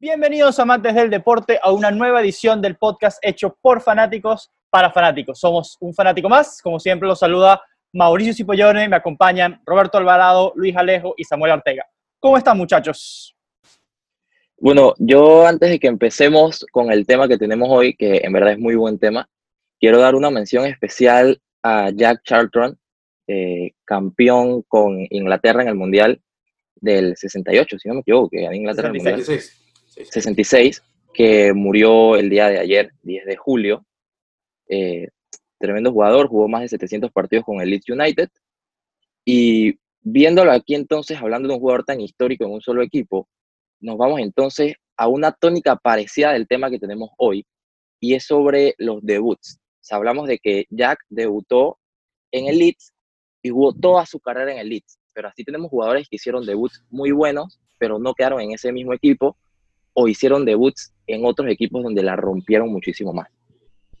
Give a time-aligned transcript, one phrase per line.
[0.00, 5.38] Bienvenidos amantes del deporte a una nueva edición del podcast hecho por fanáticos para fanáticos.
[5.38, 7.62] Somos un fanático más, como siempre los saluda
[7.92, 11.86] Mauricio Cipollone, me acompañan Roberto Alvarado, Luis Alejo y Samuel Ortega.
[12.18, 13.36] ¿Cómo están muchachos?
[14.58, 18.54] Bueno, yo antes de que empecemos con el tema que tenemos hoy, que en verdad
[18.54, 19.28] es muy buen tema,
[19.80, 22.78] quiero dar una mención especial a Jack Charlton,
[23.26, 26.20] eh, campeón con Inglaterra en el Mundial
[26.76, 29.56] del 68, si no me equivoco, que en Inglaterra 66.
[30.10, 30.82] 66,
[31.12, 33.84] que murió el día de ayer, 10 de julio.
[34.68, 35.08] Eh,
[35.58, 38.28] tremendo jugador, jugó más de 700 partidos con el Leeds United.
[39.24, 43.28] Y viéndolo aquí entonces, hablando de un jugador tan histórico en un solo equipo,
[43.80, 47.46] nos vamos entonces a una tónica parecida del tema que tenemos hoy,
[48.00, 49.58] y es sobre los debuts.
[49.92, 51.78] Hablamos de que Jack debutó
[52.32, 52.92] en el Leeds
[53.42, 56.84] y jugó toda su carrera en el Leeds, pero así tenemos jugadores que hicieron debuts
[56.90, 59.36] muy buenos, pero no quedaron en ese mismo equipo
[59.92, 63.28] o hicieron debuts en otros equipos donde la rompieron muchísimo más.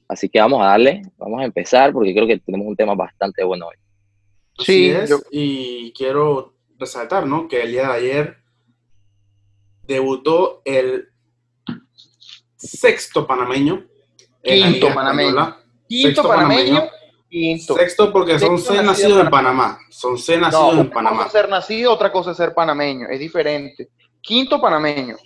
[0.08, 3.44] Así que vamos a darle, vamos a empezar porque creo que tenemos un tema bastante
[3.44, 3.76] bueno hoy.
[4.58, 4.92] Sí,
[5.30, 7.48] y quiero resaltar, ¿no?
[7.48, 8.36] Que el día de ayer
[9.86, 11.08] debutó el
[12.56, 13.86] sexto panameño.
[14.42, 15.56] Quinto panameño.
[15.90, 16.88] Quinto panameño.
[17.28, 17.74] Quinto.
[17.74, 19.80] Sexto porque son seis nacidos en Panamá.
[19.88, 21.16] Son seis nacidos en Panamá.
[21.16, 23.08] Una cosa es ser nacido, otra cosa es ser panameño.
[23.08, 23.88] Es diferente.
[24.20, 25.16] Quinto panameño.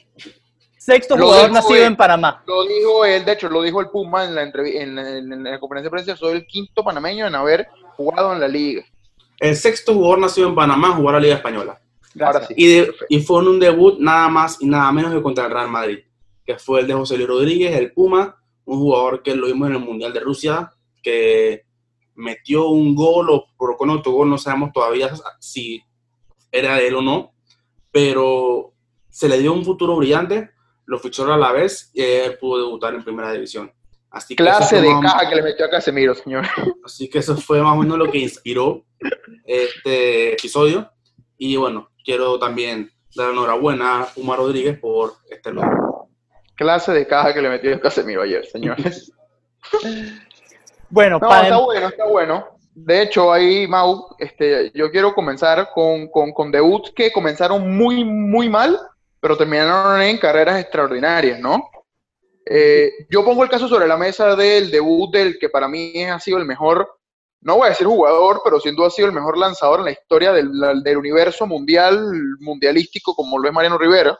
[0.78, 2.42] Sexto jugador nacido en Panamá.
[2.46, 5.90] Lo dijo él, de hecho, lo dijo el Puma en la, en la, conferencia de
[5.90, 8.84] prensa, soy el quinto panameño en haber jugado en la liga.
[9.38, 11.78] El sexto jugador nacido en Panamá jugó la Liga Española.
[12.56, 15.68] y, y, fue en un debut nada más y nada menos que contra el Real
[15.68, 15.98] Madrid,
[16.46, 19.76] que fue el de José Luis Rodríguez, el Puma, un jugador que lo vimos en
[19.76, 21.64] el Mundial de Rusia, que
[22.14, 25.82] metió un gol o provocó un autogol, no sabemos todavía si
[26.50, 27.32] era de él o no,
[27.90, 28.72] pero
[29.10, 30.54] se le dio un futuro brillante
[30.86, 33.72] lo fichó a la vez y él pudo debutar en primera división.
[34.10, 36.46] Así Clase de caja que le metió a Casemiro, señor.
[36.84, 38.84] Así que eso fue más o menos lo que inspiró
[39.44, 40.88] este episodio.
[41.36, 45.93] Y bueno, quiero también dar enhorabuena a Uma Rodríguez por este logro.
[46.54, 49.12] Clase de caja que le metió Casemiro ayer, señores.
[50.90, 52.48] bueno, está bueno, está bueno.
[52.74, 58.04] De hecho, ahí, Mau, este, yo quiero comenzar con, con, con debuts que comenzaron muy,
[58.04, 58.78] muy mal
[59.24, 61.70] pero terminaron en carreras extraordinarias, ¿no?
[62.44, 66.20] Eh, yo pongo el caso sobre la mesa del debut del que para mí ha
[66.20, 66.86] sido el mejor,
[67.40, 69.92] no voy a decir jugador, pero sin duda ha sido el mejor lanzador en la
[69.92, 72.06] historia del, universo mundial,
[72.40, 74.18] mundialístico, como lo es Mariano Rivera,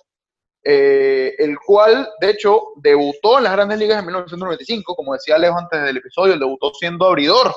[0.64, 5.58] eh, el cual, de hecho, debutó en las grandes ligas en 1995, como decía Alejo
[5.58, 7.54] antes del episodio, él debutó siendo abridor,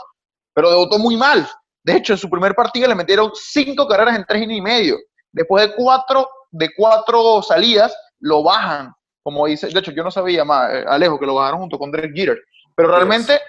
[0.54, 1.48] pero debutó muy mal.
[1.84, 4.98] De hecho, en su primer partido le metieron cinco carreras en tres y medio.
[5.32, 10.46] Después de cuatro de cuatro salidas lo bajan, como dice, de hecho yo no sabía
[10.46, 12.42] más, eh, Alejo, que lo bajaron junto con Derek Jeter,
[12.76, 13.40] pero realmente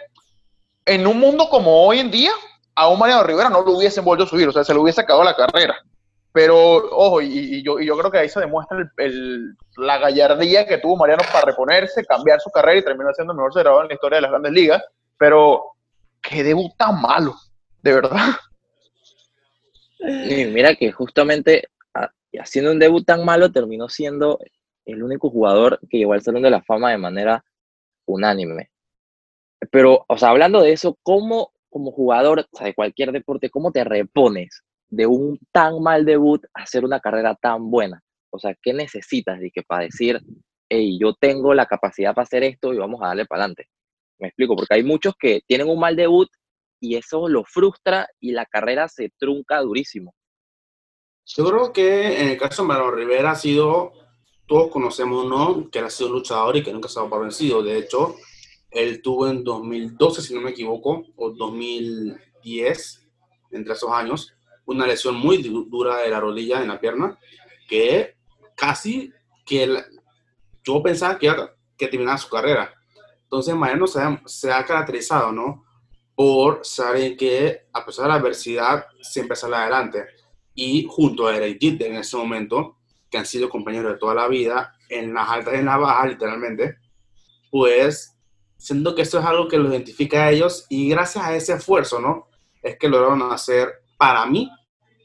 [0.84, 2.32] en un mundo como hoy en día,
[2.74, 5.00] a un Mariano Rivera no lo hubiesen vuelto a subir, o sea, se le hubiese
[5.00, 5.76] acabado la carrera.
[6.38, 6.56] Pero,
[6.92, 11.24] ojo, y, yo, yo creo que ahí se demuestra el, la gallardía que tuvo Mariano
[11.32, 14.22] para reponerse, cambiar su carrera y terminar siendo el mejor cerrador en la historia de
[14.22, 14.84] las grandes ligas.
[15.18, 15.72] Pero,
[16.22, 17.34] qué debut tan malo,
[17.82, 18.36] de verdad.
[19.98, 21.70] Y mira que justamente
[22.30, 24.38] y haciendo un debut tan malo, terminó siendo
[24.84, 27.44] el único jugador que llegó al Salón de la Fama de manera
[28.06, 28.70] unánime.
[29.72, 34.62] Pero, o sea, hablando de eso, ¿cómo como jugador de cualquier deporte, cómo te repones
[34.90, 38.02] de un tan mal debut hacer una carrera tan buena?
[38.30, 40.20] O sea, ¿qué necesitas de que para decir,
[40.68, 43.68] hey, yo tengo la capacidad para hacer esto y vamos a darle para adelante?
[44.18, 46.28] Me explico, porque hay muchos que tienen un mal debut
[46.80, 50.14] y eso lo frustra y la carrera se trunca durísimo.
[51.24, 53.92] Yo creo que en el caso de Mariano Rivera ha sido,
[54.46, 55.68] todos conocemos, ¿no?
[55.70, 57.62] Que ha sido luchador y que nunca se ha por vencido.
[57.62, 58.16] De hecho,
[58.70, 63.08] él tuvo en 2012, si no me equivoco, o 2010,
[63.50, 64.34] entre esos años,
[64.68, 67.18] una lesión muy dura de la rodilla en la pierna,
[67.66, 68.16] que
[68.54, 69.12] casi
[69.44, 69.82] que
[70.62, 71.34] yo pensaba que,
[71.86, 72.74] terminaba su carrera.
[73.22, 75.64] Entonces, Mariano se ha, se ha caracterizado, ¿no?
[76.14, 80.04] Por saber que a pesar de la adversidad, siempre sale adelante
[80.54, 82.76] y junto a Jeter en ese momento,
[83.10, 86.10] que han sido compañeros de toda la vida, en las altas y en las bajas,
[86.10, 86.76] literalmente,
[87.50, 88.18] pues
[88.58, 92.00] siento que esto es algo que los identifica a ellos y gracias a ese esfuerzo,
[92.00, 92.28] ¿no?
[92.60, 94.50] Es que lograron hacer, para mí,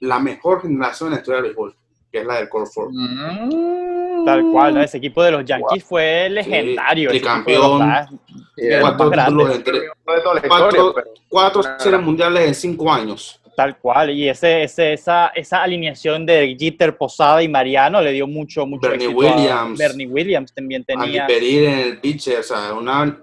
[0.04, 1.76] la mejor generación en la historia del béisbol,
[2.12, 2.90] que es la del Core Four.
[2.92, 4.82] Mm, Tal cual, ¿no?
[4.82, 7.10] Ese equipo de los Yankees fue legendario.
[7.12, 10.96] Sí, de los Cuatro títulos en tres- de toda la cuatro,
[11.28, 13.40] cuatro series mundiales en cinco años.
[13.56, 18.26] Tal cual, y ese, ese, esa, esa alineación de Jeter, Posada y Mariano le dio
[18.26, 19.78] mucho, mucho Bernie éxito a- Williams.
[19.80, 21.28] Bernie Williams también Andy tenía.
[21.28, 23.06] Perir en el pitcher, o sea, una.
[23.06, 23.16] No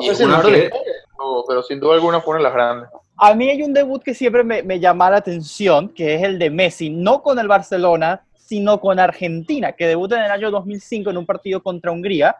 [0.00, 2.88] sé si el una que- historia, pero- pero sin duda alguna fueron las grandes.
[3.16, 6.38] A mí hay un debut que siempre me, me llama la atención, que es el
[6.38, 11.10] de Messi, no con el Barcelona, sino con Argentina, que debuta en el año 2005
[11.10, 12.36] en un partido contra Hungría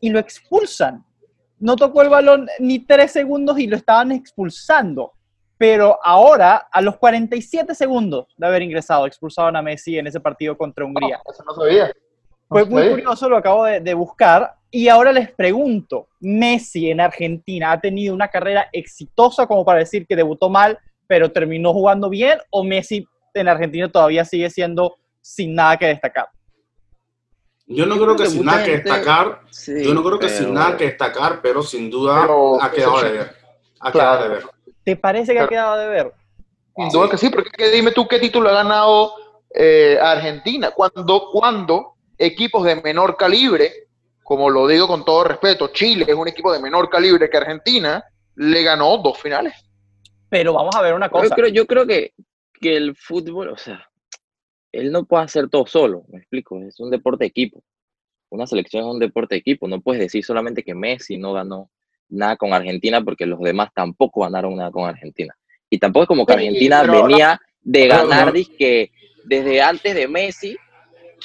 [0.00, 1.04] y lo expulsan.
[1.58, 5.12] No tocó el balón ni tres segundos y lo estaban expulsando.
[5.58, 10.56] Pero ahora, a los 47 segundos de haber ingresado, expulsaron a Messi en ese partido
[10.56, 11.20] contra Hungría.
[11.26, 11.86] No, eso no sabía.
[11.88, 11.92] No
[12.48, 12.90] Fue muy sabía.
[12.92, 14.54] curioso, lo acabo de, de buscar.
[14.70, 20.06] Y ahora les pregunto, ¿Messi en Argentina ha tenido una carrera exitosa como para decir
[20.06, 22.38] que debutó mal, pero terminó jugando bien?
[22.50, 26.28] ¿O Messi en Argentina todavía sigue siendo sin nada que destacar?
[27.66, 30.54] Yo no creo que sin nada que destacar, Sí, yo no creo que pero- sin
[30.54, 33.36] nada que destacar, pero sin duda Pero- ha quedado de ver.
[33.80, 34.18] Ha Claro.
[34.18, 34.44] quedado de ver.
[34.84, 36.12] ¿Te parece que ha quedado de ver?
[36.76, 39.12] Sin duda que sí, porque que dime tú qué título ha ganado
[39.52, 40.70] eh, Argentina.
[40.70, 43.72] Cuando, cuando equipos de menor calibre,
[44.30, 48.04] como lo digo con todo respeto, Chile es un equipo de menor calibre que Argentina,
[48.36, 49.54] le ganó dos finales.
[50.28, 51.34] Pero vamos a ver una Yo cosa.
[51.34, 52.14] creo, yo creo que,
[52.52, 53.90] que el fútbol, o sea,
[54.70, 57.64] él no puede hacer todo solo, me explico, es un deporte de equipo.
[58.28, 61.68] Una selección es un deporte de equipo, no puedes decir solamente que Messi no ganó
[62.08, 65.34] nada con Argentina porque los demás tampoco ganaron nada con Argentina.
[65.68, 68.92] Y tampoco es como que Sí, Argentina pero- venía de ganar disque
[69.24, 70.56] desde antes de Messi,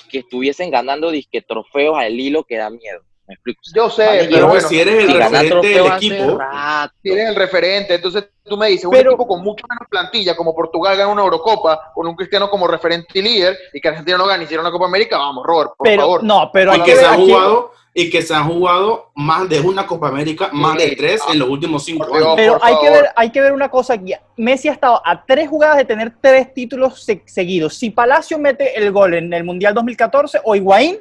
[0.09, 3.01] que estuviesen ganando disque trofeos al hilo que da miedo.
[3.27, 3.59] Me explico.
[3.61, 6.93] O sea, Yo sé, pero bueno, si eres el si referente del equipo, rato.
[7.01, 10.95] tienes el referente, entonces tú me dices, un equipo con mucho menos plantilla, como Portugal
[10.95, 14.43] gana una Eurocopa, con un Cristiano como referente y líder, y que Argentina no gane
[14.43, 16.23] y hiciera una Copa América, vamos, Robert, por Pero favor.
[16.23, 19.47] no, pero hay y que que se aquí- jugado y que se han jugado más
[19.47, 22.33] de una Copa América, más de tres en los últimos cinco años.
[22.35, 24.13] Pero hay que, ver, hay que ver una cosa aquí.
[24.35, 27.75] Messi ha estado a tres jugadas de tener tres títulos se- seguidos.
[27.75, 30.97] Si Palacio mete el gol en el Mundial 2014 o Higuaín,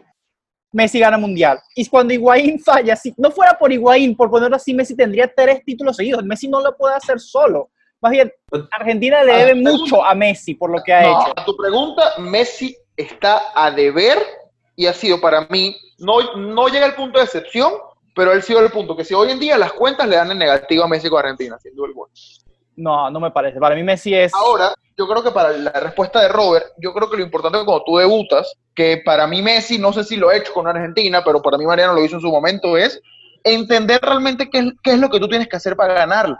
[0.72, 1.58] Messi gana Mundial.
[1.74, 5.64] Y cuando Higuaín falla, si no fuera por Higuaín, por ponerlo así, Messi tendría tres
[5.64, 6.22] títulos seguidos.
[6.24, 7.70] Messi no lo puede hacer solo.
[8.00, 8.30] Más bien,
[8.70, 11.32] Argentina le Ah, debe mucho a Messi por lo que ha No, hecho.
[11.36, 14.18] a tu pregunta, Messi está a deber
[14.76, 17.72] y ha sido para mí, no, no llega al punto de excepción,
[18.14, 20.38] pero ha sido el punto que si hoy en día las cuentas le dan en
[20.38, 22.12] negativo a Messi con Argentina, sin duda alguna.
[22.76, 23.58] No, no me parece.
[23.58, 24.32] Para mí Messi es...
[24.34, 27.64] Ahora, yo creo que para la respuesta de Robert, yo creo que lo importante es
[27.64, 31.22] cuando tú debutas, que para mí Messi, no sé si lo ha hecho con Argentina,
[31.24, 33.00] pero para mí Mariano lo hizo en su momento, es
[33.44, 36.36] entender realmente qué es, qué es lo que tú tienes que hacer para ganarlo.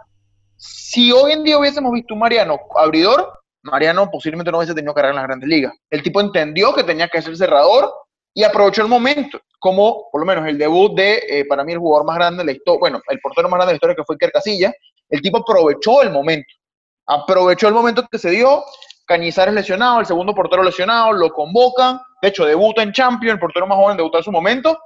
[0.57, 3.33] Si hoy en día hubiésemos visto un Mariano abridor,
[3.63, 5.75] Mariano posiblemente no hubiese tenido carrera en las grandes ligas.
[5.91, 7.93] El tipo entendió que tenía que ser cerrador
[8.35, 11.79] y aprovechó el momento, como por lo menos el debut de, eh, para mí, el
[11.79, 14.05] jugador más grande de la historia, bueno, el portero más grande de la historia que
[14.05, 14.75] fue Iker
[15.11, 16.53] el tipo aprovechó el momento,
[17.07, 18.65] aprovechó el momento que se dio,
[19.07, 23.67] Cañizares lesionado, el segundo portero lesionado, lo convocan, de hecho debuta en Champions, el portero
[23.67, 24.79] más joven debutó en su momento,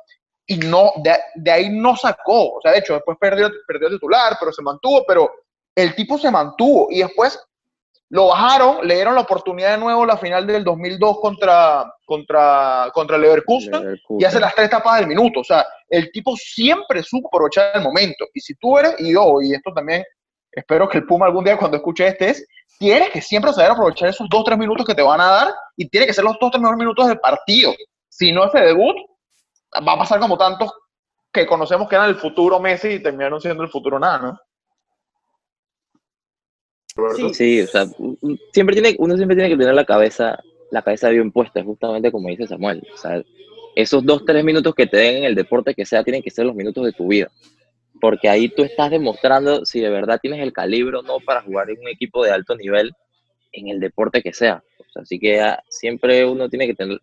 [0.46, 4.36] y no, de, de ahí no sacó, o sea, de hecho después perdió, perdió titular,
[4.38, 5.30] pero se mantuvo, pero
[5.74, 7.38] el tipo se mantuvo, y después
[8.10, 13.19] lo bajaron, le dieron la oportunidad de nuevo la final del 2002 contra, contra, contra
[13.19, 15.40] Leverkusen, y hace las tres tapas del minuto.
[15.40, 18.25] O sea, el tipo siempre supo aprovechar el momento.
[18.32, 20.02] Y si tú eres, y yo, y esto también,
[20.50, 22.46] espero que el Puma algún día cuando escuche este es,
[22.78, 25.88] tienes que siempre saber aprovechar esos dos, tres minutos que te van a dar y
[25.88, 27.75] tiene que ser los dos, tres mejores minutos del partido.
[28.09, 28.97] Si no ese debut,
[29.87, 30.73] va a pasar como tantos
[31.30, 34.38] que conocemos que eran el futuro Messi y terminaron siendo el futuro nada, ¿no?
[36.99, 37.28] Roberto.
[37.33, 37.35] Sí.
[37.35, 37.87] Sí, o sea,
[38.52, 40.38] siempre tiene, uno siempre tiene que tener la cabeza,
[40.71, 42.87] la cabeza bien puesta, justamente como dice Samuel.
[42.93, 43.23] O sea,
[43.76, 46.45] esos dos, tres minutos que te den en el deporte que sea, tienen que ser
[46.45, 47.31] los minutos de tu vida.
[48.00, 51.71] Porque ahí tú estás demostrando si de verdad tienes el calibre o no para jugar
[51.71, 52.93] en un equipo de alto nivel
[53.52, 54.62] en el deporte que sea.
[54.78, 57.00] O sea, así que ah, siempre uno tiene que tener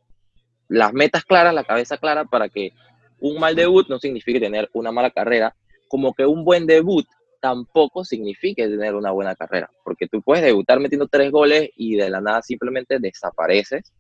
[0.68, 2.72] las metas claras, la cabeza clara para que
[3.20, 5.56] un mal debut no signifique tener una mala carrera,
[5.88, 7.06] como que un buen debut
[7.46, 12.10] tampoco signifique tener una buena carrera, porque tú puedes debutar metiendo tres goles y de
[12.10, 13.94] la nada simplemente desapareces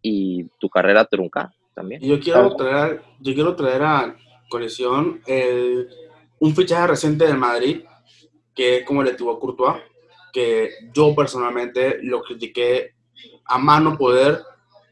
[0.00, 2.00] y tu carrera trunca también.
[2.02, 4.16] Yo quiero traer, yo quiero traer a
[4.48, 5.88] colección el-
[6.38, 7.82] un fichaje reciente del Madrid,
[8.54, 9.82] que es como el Thibaut Courtois,
[10.32, 12.94] que yo personalmente lo critiqué
[13.46, 14.38] a mano poder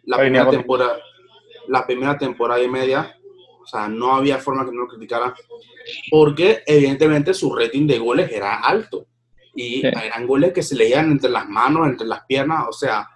[0.06, 0.98] la Ahí primera temporada,
[1.68, 3.16] la primera temporada y media.
[3.62, 5.34] O sea, no había forma que no lo criticara,
[6.10, 9.06] porque evidentemente su rating de goles era alto.
[9.54, 9.86] Y Sí.
[9.86, 13.06] eran goles que se leían entre las manos, entre las piernas, o sea,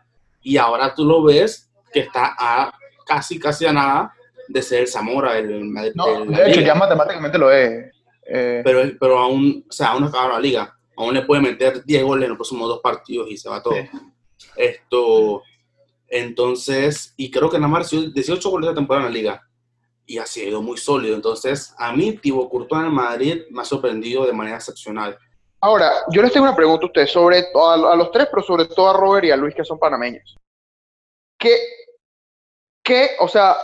[0.42, 2.72] y ahora tú lo ves que está a
[3.06, 4.12] casi, casi a nada
[4.48, 5.92] de ser el Zamora, el Madrid.
[5.94, 6.66] No, de hecho, liga.
[6.68, 7.90] ya matemáticamente lo es.
[8.28, 10.76] Eh, pero, pero aún, o sea, aún no acaba la liga.
[10.96, 13.74] Aún le puede meter 10 goles en los próximos dos partidos y se va todo.
[13.74, 13.88] Sí.
[14.56, 15.42] Esto,
[16.08, 19.42] entonces, y creo que nada más recibió 18 goles de temporada en la liga.
[20.06, 21.16] Y ha sido muy sólido.
[21.16, 25.18] Entonces, a mí, Thibaut Courtois en Madrid me ha sorprendido de manera excepcional.
[25.60, 28.66] Ahora, yo les tengo una pregunta a ustedes, sobre a, a los tres, pero sobre
[28.66, 30.36] todo a Robert y a Luis, que son panameños.
[31.38, 31.58] ¿Qué,
[32.84, 33.56] qué o sea,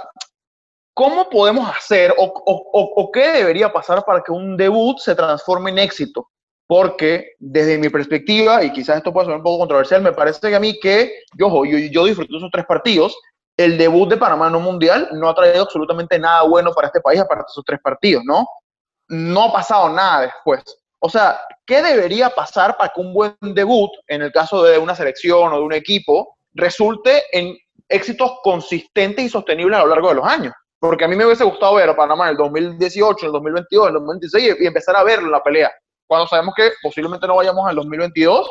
[0.94, 5.14] cómo podemos hacer o, o, o, o qué debería pasar para que un debut se
[5.14, 6.28] transforme en éxito?
[6.66, 10.56] Porque desde mi perspectiva, y quizás esto pueda sonar un poco controversial, me parece que
[10.56, 13.16] a mí que yo, yo, yo disfruté esos tres partidos,
[13.56, 17.00] el debut de Panamá en un mundial no ha traído absolutamente nada bueno para este
[17.00, 18.47] país aparte de esos tres partidos, ¿no?
[19.09, 20.62] No ha pasado nada después.
[21.00, 24.94] O sea, ¿qué debería pasar para que un buen debut, en el caso de una
[24.94, 27.56] selección o de un equipo, resulte en
[27.88, 30.54] éxitos consistentes y sostenibles a lo largo de los años?
[30.78, 33.85] Porque a mí me hubiese gustado ver a Panamá en el 2018, en el 2022,
[33.85, 35.71] en el 2026 y empezar a verlo en la pelea.
[36.06, 38.50] Cuando sabemos que posiblemente no vayamos al 2022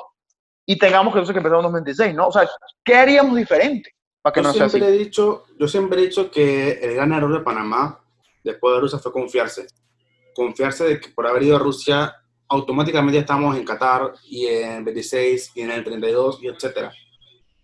[0.65, 2.27] y tengamos que entonces que empezar en el 2026, ¿no?
[2.27, 2.47] O sea,
[2.83, 3.91] ¿qué haríamos diferente
[4.21, 4.77] para que yo no sea así?
[4.77, 7.99] siempre he dicho, yo siempre he dicho que el gran error de Panamá
[8.43, 9.67] después de Rusia fue confiarse.
[10.33, 12.15] Confiarse de que por haber ido a Rusia
[12.47, 16.91] automáticamente estamos en Qatar y en 26 y en el 32 y etcétera.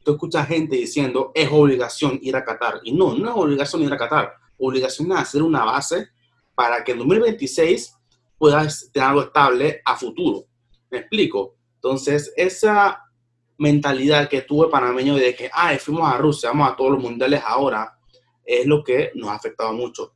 [0.03, 3.91] Tú escuchas gente diciendo es obligación ir a Qatar y no, no es obligación ir
[3.91, 4.33] a Qatar.
[4.57, 6.09] Obligación es hacer una base
[6.55, 7.95] para que en 2026
[8.37, 10.45] puedas tener algo estable a futuro.
[10.89, 11.55] ¿Me explico?
[11.75, 13.03] Entonces, esa
[13.57, 17.41] mentalidad que tuve panameño de que, ay, fuimos a Rusia, vamos a todos los mundiales
[17.45, 17.97] ahora,
[18.45, 20.13] es lo que nos ha afectado mucho.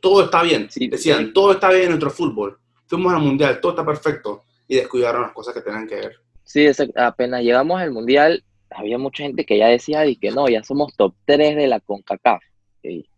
[0.00, 1.32] Todo está bien, Sí, decían, sí.
[1.32, 2.58] todo está bien en nuestro fútbol.
[2.86, 4.44] Fuimos al mundial, todo está perfecto.
[4.68, 6.16] Y descuidaron las cosas que tenían que ver.
[6.44, 10.48] Sí, exact- apenas llegamos al Mundial, había mucha gente que ya decía y que no,
[10.48, 12.42] ya somos top 3 de la CONCACAF.
[12.82, 13.08] Y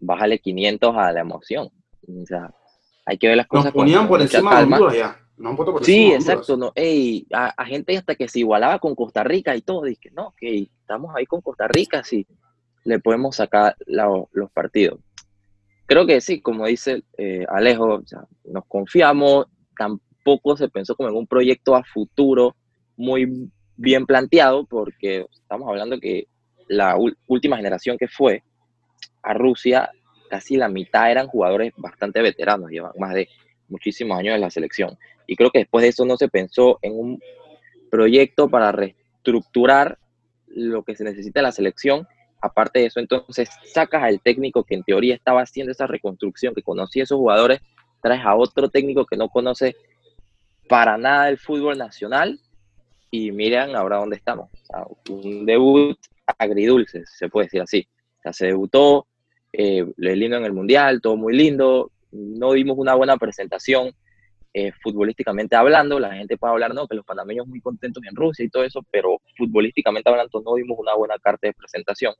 [0.00, 1.68] bájale 500 a la emoción.
[2.08, 2.50] O sea,
[3.06, 4.62] hay que ver las Nos cosas con ponían por encima de.
[4.64, 5.20] Honduras ya.
[5.44, 6.56] Han por Sí, exacto.
[6.56, 9.82] No, ey, a, a gente hasta que se igualaba con Costa Rica y todo.
[9.84, 12.26] Dije, no, que estamos ahí con Costa Rica, sí,
[12.84, 15.00] le podemos sacar la- los partidos.
[15.86, 19.46] Creo que sí, como dice eh, Alejo, o sea, nos confiamos,
[19.76, 22.54] tampoco se pensó como en un proyecto a futuro
[22.96, 26.28] muy bien planteado, porque estamos hablando que
[26.68, 26.96] la
[27.26, 28.42] última generación que fue
[29.22, 29.90] a Rusia,
[30.30, 33.28] casi la mitad eran jugadores bastante veteranos, llevan más de
[33.68, 34.96] muchísimos años en la selección.
[35.32, 37.18] Y creo que después de eso no se pensó en un
[37.90, 39.98] proyecto para reestructurar
[40.46, 42.06] lo que se necesita en la selección.
[42.42, 46.62] Aparte de eso, entonces sacas al técnico que en teoría estaba haciendo esa reconstrucción, que
[46.62, 47.62] conocía a esos jugadores,
[48.02, 49.74] traes a otro técnico que no conoce
[50.68, 52.38] para nada el fútbol nacional
[53.10, 54.50] y miran ahora dónde estamos.
[55.08, 55.96] Un debut
[56.36, 57.88] agridulce, se puede decir así.
[58.32, 59.06] Se debutó,
[59.50, 63.94] eh, lindo en el Mundial, todo muy lindo, no dimos una buena presentación
[64.54, 68.44] eh, futbolísticamente hablando, la gente puede hablar, no, que los panameños muy contentos en Rusia
[68.44, 72.14] y todo eso, pero futbolísticamente hablando no dimos una buena carta de presentación,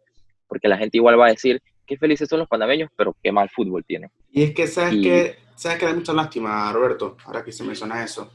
[0.48, 3.50] porque la gente igual va a decir, qué felices son los panameños, pero qué mal
[3.50, 4.10] fútbol tienen.
[4.30, 7.16] Y es que, ¿sabes Y- que ¿Sabes que da mucha lástima, Roberto?
[7.24, 8.32] Ahora que se menciona eso.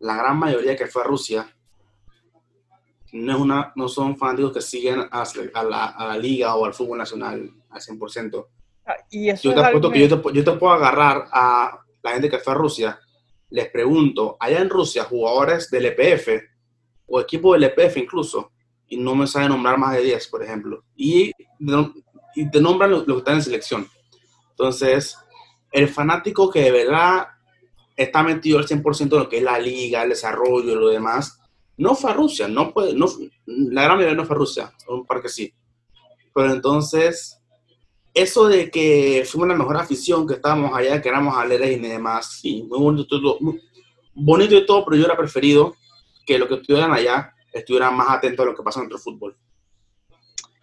[0.00, 1.46] La gran mayoría que fue a Rusia
[3.12, 6.64] no, es una, no son fanáticos que siguen a, a la, a la liga o
[6.64, 8.46] al fútbol nacional al 100%.
[8.86, 11.78] Ah, Y eso Yo es te apuesto que yo te, yo te puedo agarrar a
[12.02, 12.98] la gente que fue a Rusia,
[13.50, 16.28] les pregunto, allá en Rusia, jugadores del EPF
[17.06, 18.52] o equipo del EPF incluso,
[18.86, 21.32] y no me sabe nombrar más de 10, por ejemplo, y,
[22.34, 23.88] y te nombran los lo que están en selección.
[24.50, 25.16] Entonces,
[25.72, 27.28] el fanático que de verdad
[27.96, 31.40] está metido al 100% en lo que es la liga, el desarrollo lo demás,
[31.76, 33.06] no fue a Rusia, no puede, no,
[33.46, 35.52] la gran mayoría no fue a Rusia, un par que sí.
[36.34, 37.39] Pero entonces,
[38.14, 42.38] eso de que fuimos la mejor afición, que estábamos allá, que éramos aleres y demás,
[42.40, 43.38] sí, muy bonito, todo,
[44.14, 45.74] bonito y todo, pero yo era preferido
[46.26, 49.36] que los que estuvieran allá estuvieran más atentos a lo que pasa en nuestro fútbol.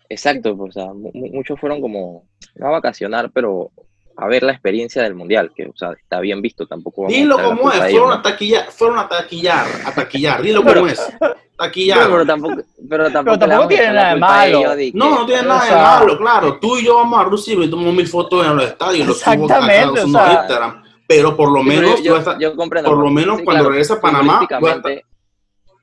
[0.10, 3.72] Exacto, pues, o sea, mu- mu- muchos fueron como, no a vacacionar, pero
[4.20, 7.18] a ver la experiencia del Mundial, que, o sea, está bien visto, tampoco vamos a
[7.18, 8.14] Dilo la como es, a fueron ¿no?
[8.16, 12.10] a taquillar, fueron a taquillar, a taquillar, dilo Pero- como es, Pero, taquillar.
[12.10, 12.56] pero tampoco,
[12.90, 14.74] pero tampoco, tampoco a tiene nada de a malo.
[14.74, 16.60] ellos No, no tiene nada de o sea- malo, claro.
[16.60, 19.08] Tú y yo vamos a Rusia y tomamos mil fotos en los estadios.
[19.08, 20.84] Los subo a o sea- a Instagram.
[21.08, 24.40] Pero por lo menos, yo, comprendo, por lo menos sí, cuando claro, regrese a Panamá,
[24.40, 25.02] a estar-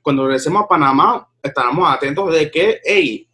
[0.03, 3.27] cuando regresemos a Panamá, estaremos atentos de que, hey,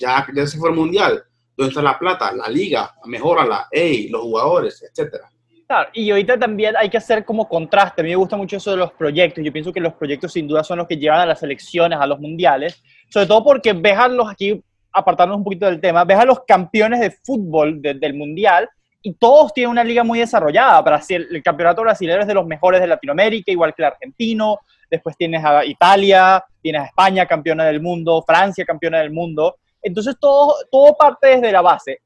[0.00, 1.22] ya, ya se fue el mundial.
[1.60, 2.32] ¿Dónde está la plata?
[2.32, 5.28] La liga, mejórala, hey, los jugadores, etcétera.
[5.66, 8.00] Claro, y ahorita también hay que hacer como contraste.
[8.00, 9.44] A mí me gusta mucho eso de los proyectos.
[9.44, 12.06] Yo pienso que los proyectos sin duda son los que llevan a las selecciones, a
[12.06, 12.82] los mundiales.
[13.10, 14.58] Sobre todo porque ves los aquí
[14.90, 18.66] apartarnos un poquito del tema, ves a los campeones de fútbol del mundial
[19.02, 20.80] y todos tienen una liga muy desarrollada.
[20.80, 24.60] Brasil, el campeonato brasileño es de los mejores de Latinoamérica, igual que el argentino.
[24.90, 29.56] Después tienes a Italia, tienes a España campeona del mundo, Francia campeona del mundo.
[29.82, 32.00] Entonces todo, todo parte desde la base.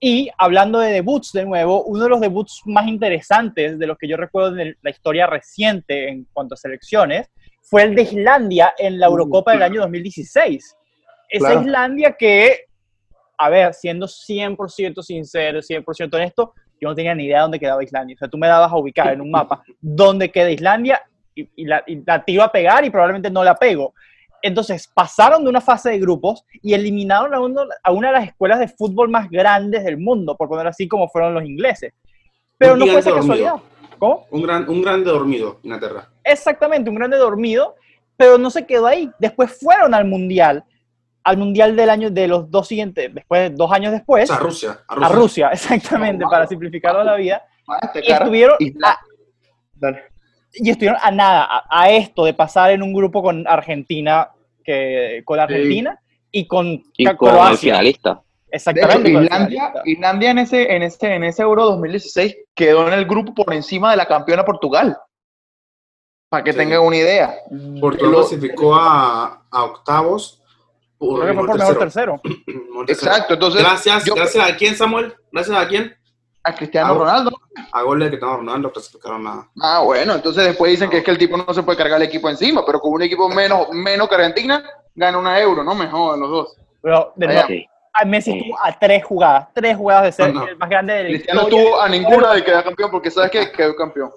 [0.00, 4.06] Y hablando de debuts de nuevo, uno de los debuts más interesantes de los que
[4.06, 7.28] yo recuerdo de la historia reciente en cuanto a selecciones
[7.62, 10.76] fue el de Islandia en la Eurocopa del año 2016.
[11.28, 12.66] Esa Islandia que,
[13.36, 17.82] a ver, siendo 100% sincero, 100% honesto, yo no tenía ni idea de dónde quedaba
[17.82, 18.14] Islandia.
[18.14, 21.02] O sea, tú me dabas a ubicar en un mapa dónde queda Islandia
[21.34, 23.94] y, la, y la iba a pegar y probablemente no la pego.
[24.42, 28.28] Entonces pasaron de una fase de grupos y eliminaron a, uno, a una de las
[28.28, 31.92] escuelas de fútbol más grandes del mundo, por poner así como fueron los ingleses.
[32.56, 33.54] Pero no fue esa casualidad.
[33.98, 34.26] ¿Cómo?
[34.30, 36.08] Un, gran, un grande dormido, Inglaterra.
[36.22, 37.74] Exactamente, un grande dormido,
[38.16, 39.10] pero no se quedó ahí.
[39.18, 40.64] Después fueron al Mundial,
[41.24, 44.30] al Mundial del año de los dos siguientes, después, dos años después.
[44.30, 44.80] a Rusia.
[44.86, 47.42] A Rusia, exactamente, para simplificarlo la vida.
[47.94, 48.56] y estuvieron...
[49.74, 50.17] Dale
[50.58, 54.30] y estuvieron a nada, a, esto de pasar en un grupo con Argentina,
[54.64, 55.98] que, con Argentina
[56.30, 58.22] y con, y con el finalista.
[58.50, 59.10] Exactamente.
[59.10, 63.52] Islandia, Islandia en ese, en ese, en ese Euro 2016 quedó en el grupo por
[63.52, 64.96] encima de la campeona Portugal.
[66.30, 67.34] Para que tengan una idea.
[67.80, 70.42] Portugal clasificó a, a octavos.
[70.98, 72.20] Por, Creo que fue por mejor tercero.
[72.88, 73.62] Exacto, entonces.
[73.62, 75.14] Gracias, gracias a quién, Samuel.
[75.30, 75.98] Gracias a quién
[76.42, 77.30] a Cristiano Ronaldo.
[77.72, 79.48] A gol de Cristiano Ronaldo clasificaron nada.
[79.60, 82.08] Ah, bueno, entonces después dicen que es que el tipo no se puede cargar el
[82.08, 84.62] equipo encima, pero con un equipo menos, menos que Argentina,
[84.94, 85.74] gana una euro, ¿no?
[85.74, 86.56] Mejor los dos.
[86.80, 87.48] Pero, de nuevo,
[88.06, 91.80] Messi estuvo a tres jugadas, tres jugadas de ser el más grande del Cristiano estuvo
[91.80, 94.10] a ninguna de quedar campeón, porque sabes que quedó campeón.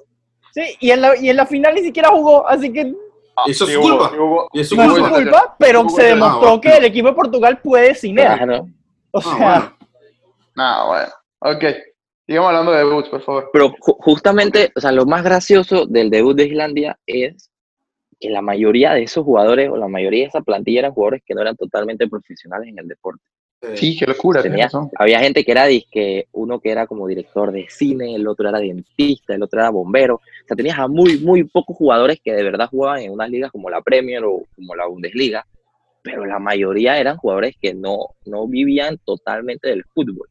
[0.54, 2.94] Sí, y en, la, y en la final ni siquiera jugó, así que
[3.36, 4.12] ah, eso es culpa.
[4.54, 7.96] y eso no es su culpa, pero se demostró que el equipo de Portugal puede
[7.96, 8.64] sin él.
[9.12, 9.78] O ah, sea.
[10.56, 11.12] No, bueno.
[11.40, 11.64] Ok.
[12.32, 13.50] Sigamos hablando de debuts, por favor.
[13.52, 17.50] Pero justamente, o sea, lo más gracioso del debut de Islandia es
[18.18, 21.34] que la mayoría de esos jugadores o la mayoría de esa plantilla eran jugadores que
[21.34, 23.22] no eran totalmente profesionales en el deporte.
[23.74, 24.42] Sí, qué locura.
[24.96, 28.60] había gente que era disque, uno que era como director de cine, el otro era
[28.60, 30.16] dentista, el otro era bombero.
[30.16, 33.52] O sea, tenías a muy, muy pocos jugadores que de verdad jugaban en unas ligas
[33.52, 35.46] como la Premier o como la Bundesliga,
[36.02, 40.30] pero la mayoría eran jugadores que no, no vivían totalmente del fútbol.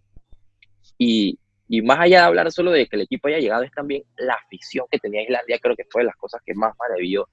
[0.97, 1.39] Y,
[1.73, 4.35] y más allá de hablar solo de que el equipo haya llegado, es también la
[4.35, 7.29] afición que tenía Islandia, creo que fue de las cosas que más maravilló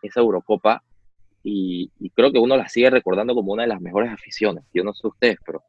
[0.00, 0.84] esa Eurocopa.
[1.42, 4.62] Y, creo que uno la sigue recordando como una de las mejores aficiones.
[4.72, 5.64] Yo no sé ustedes, pero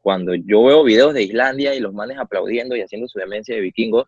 [0.00, 3.62] cuando yo veo videos de Islandia y los manes aplaudiendo y haciendo su demencia de
[3.62, 4.06] vikingos,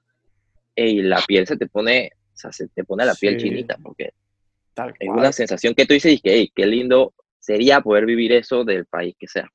[0.76, 4.12] y la piel se te pone, o sea, se te pone la piel chinita, porque
[5.00, 9.16] es una sensación que tú dices que qué lindo sería poder vivir eso del país
[9.18, 9.50] que sea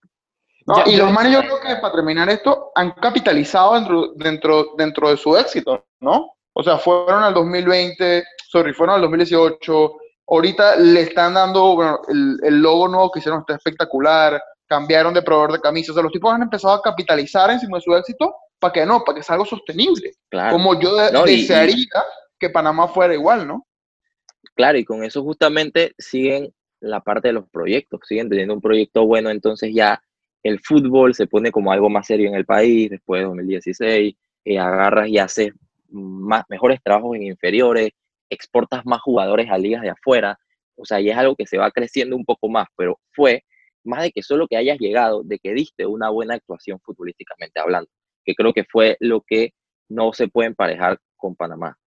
[0.85, 5.17] y los manes yo creo que para terminar esto han capitalizado dentro, dentro, dentro de
[5.17, 6.33] su éxito, ¿no?
[6.53, 12.37] O sea, fueron al 2020, sorry, fueron al 2018, ahorita le están dando, bueno, el,
[12.43, 16.11] el logo nuevo que hicieron está espectacular, cambiaron de proveedor de camisas, o sea, los
[16.11, 19.35] tipos han empezado a capitalizar encima de su éxito para que no, para que sea
[19.35, 20.13] algo sostenible.
[20.51, 22.03] Como yo desearía
[22.39, 23.65] que Panamá fuera igual, ¿no?
[24.55, 29.05] Claro, y con eso justamente siguen la parte de los proyectos, siguen teniendo un proyecto
[29.05, 30.01] bueno, entonces ya
[30.47, 34.59] el fútbol se pone como algo más serio en el país después de 2016, eh,
[34.59, 35.51] agarras y haces
[35.89, 37.91] más, mejores trabajos en inferiores,
[38.29, 40.37] exportas más jugadores a ligas de afuera,
[40.75, 43.43] o sea, y es algo que se va creciendo un poco más, pero fue
[43.83, 47.89] más de que solo que hayas llegado, de que diste una buena actuación futbolísticamente hablando,
[48.23, 49.53] que creo que fue lo que
[49.89, 51.77] no se puede emparejar con Panamá,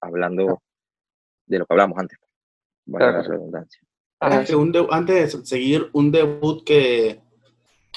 [0.00, 0.62] hablando
[1.46, 2.18] de lo que hablamos antes.
[2.86, 3.82] Bueno, redundancia.
[4.20, 7.20] antes de seguir, un debut que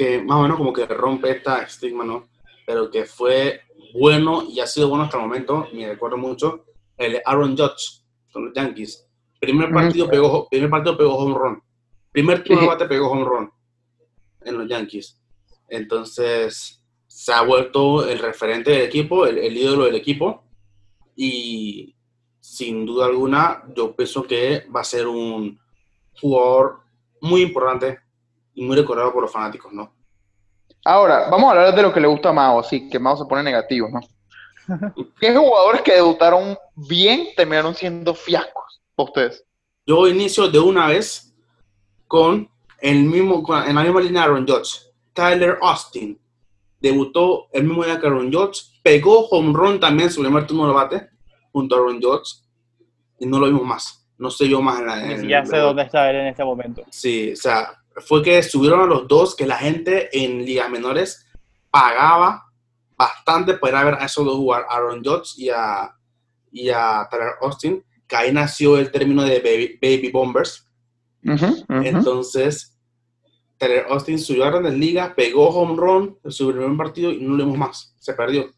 [0.02, 2.28] que más o menos como que rompe esta estigma, ¿no?
[2.66, 3.62] Pero que fue
[3.94, 6.66] bueno y ha sido bueno hasta el momento, me recuerdo mucho,
[6.98, 8.02] el Aaron Judge
[8.34, 9.08] con los Yankees.
[9.40, 11.64] Primer partido, pegó, primer partido pegó home run.
[12.12, 13.52] Primer turno de bate pegó home run
[14.44, 15.22] en los Yankees.
[15.68, 20.46] Entonces, se ha vuelto el referente del equipo, el, el ídolo del equipo.
[21.16, 21.96] Y
[22.40, 25.60] sin duda alguna, yo pienso que va a ser un
[26.20, 26.80] jugador
[27.22, 28.00] muy importante
[28.54, 29.94] y muy recordado por los fanáticos, ¿no?
[30.84, 33.26] Ahora, vamos a hablar de lo que le gusta a Mao, así que Mao se
[33.26, 34.00] pone negativo, ¿no?
[35.20, 39.46] ¿Qué jugadores que debutaron bien terminaron siendo fiascos para ustedes?
[39.86, 41.34] Yo inicio de una vez
[42.08, 44.82] con el mismo, en la misma línea de Aaron Judge.
[45.14, 46.20] Tyler Austin
[46.80, 50.74] debutó el mismo día que Aaron Judge, pegó home run también su primer turno de
[50.74, 51.10] bate
[51.52, 52.42] junto a Aaron Judge
[53.20, 54.08] y no lo vimos más.
[54.18, 55.28] No sé yo más en la.
[55.28, 56.84] ya sé dónde está él en este momento.
[56.90, 61.28] Sí, o sea, fue que subieron a los dos, que la gente en ligas menores
[61.70, 62.46] pagaba
[62.98, 65.92] bastante para ir a ver a esos dos jugar, a Aaron Judge y a,
[66.52, 70.68] y a Tyler Austin, que ahí nació el término de baby, baby bombers.
[71.70, 72.78] Entonces,
[73.58, 77.36] Tyler Austin subió a Grandes Ligas, pegó home run en su primer partido y no
[77.36, 78.50] lo vimos más, se perdió.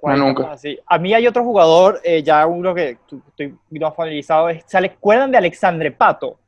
[0.00, 0.56] Bueno, nunca.
[0.86, 5.38] A mí hay otro jugador, eh, ya uno que estoy más familiarizado, ¿se acuerdan de
[5.38, 6.38] Alexandre Pato?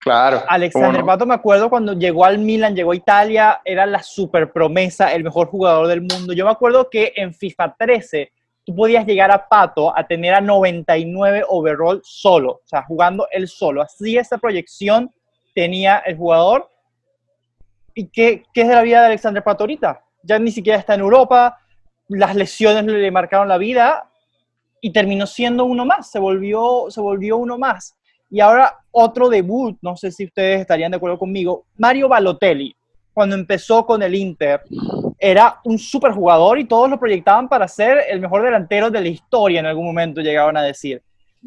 [0.00, 0.42] Claro.
[0.48, 5.12] Alexandre Pato, me acuerdo cuando llegó al Milan, llegó a Italia, era la super promesa,
[5.12, 6.32] el mejor jugador del mundo.
[6.32, 8.32] Yo me acuerdo que en FIFA 13
[8.64, 13.46] tú podías llegar a Pato a tener a 99 overall solo, o sea, jugando él
[13.46, 13.82] solo.
[13.82, 15.12] Así esa proyección
[15.54, 16.70] tenía el jugador.
[17.94, 20.02] ¿Y qué, qué es de la vida de Alexandre Pato ahorita?
[20.22, 21.58] Ya ni siquiera está en Europa,
[22.08, 24.10] las lesiones le marcaron la vida
[24.80, 27.96] y terminó siendo uno más, se volvió, se volvió uno más.
[28.30, 32.74] Y ahora otro debut, no sé si ustedes estarían de acuerdo conmigo, Mario Balotelli,
[33.12, 34.62] cuando empezó con el Inter,
[35.18, 39.08] era un super jugador y todos lo proyectaban para ser el mejor delantero de la
[39.08, 41.02] historia en algún momento, llegaban a decir.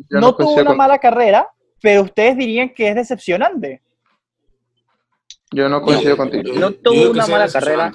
[0.09, 1.47] no, tuvo una mala carrera,
[1.81, 3.81] pero ustedes dirían que es decepcionante.
[5.51, 6.53] Yo no coincido contigo.
[6.59, 7.91] No tuvo una mala carrera,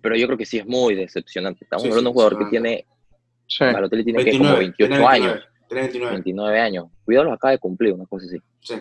[0.00, 1.64] pero yo creo que sí es muy decepcionante.
[1.64, 2.86] Estamos hablando de un jugador que tiene,
[3.46, 3.64] sí.
[3.64, 5.40] Balotelli tiene que como 28 años.
[5.74, 6.60] 29.
[6.60, 6.86] años.
[7.04, 8.38] Cuidado, lo acaba de cumplir, una cosa así.
[8.60, 8.74] Sí.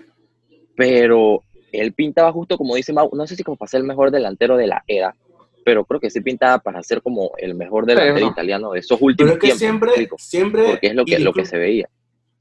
[0.75, 4.11] Pero él pintaba justo como dice Mau, no sé si como para ser el mejor
[4.11, 5.15] delantero de la era,
[5.63, 9.33] pero creo que sí pintaba para ser como el mejor delantero italiano de esos últimos
[9.33, 11.89] pero es que Siempre, siempre, porque es lo que, lo que se veía.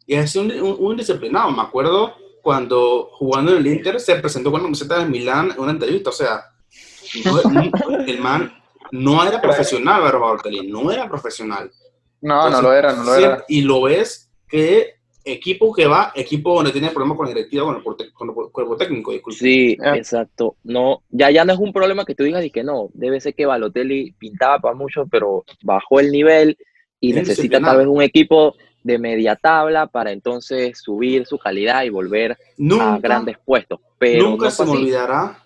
[0.06, 1.52] Y es un, un, disciplinado.
[1.52, 5.60] Me acuerdo cuando jugando en el Inter se presentó con la camiseta del Milán en
[5.60, 6.10] una entrevista.
[6.10, 6.46] O sea,
[8.06, 8.52] el man
[8.90, 11.70] no era profesional, Balotelli, no era profesional.
[12.22, 13.44] No, no lo era, no lo era.
[13.48, 17.76] Y lo ves que equipo que va, equipo donde tiene problemas con la directiva, con
[17.76, 19.38] el, con el cuerpo técnico, disculpe.
[19.38, 20.56] Sí, exacto.
[20.64, 23.34] No, ya, ya no es un problema que tú digas y que no, debe ser
[23.34, 26.56] que Balotelli pintaba para mucho, pero bajó el nivel
[27.00, 31.90] y necesita tal vez un equipo de media tabla para entonces subir su calidad y
[31.90, 32.38] volver
[32.80, 33.80] a grandes puestos.
[33.98, 35.42] Pero nunca se me olvidará,